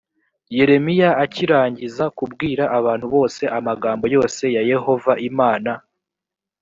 yeremiya 0.55 1.09
akirangiza 1.23 2.03
kubwira 2.17 2.63
abantu 2.79 3.05
bose 3.15 3.43
amagambo 3.57 4.05
yose 4.15 4.43
ya 4.55 4.63
yehova 4.71 5.11
imana 5.29 5.71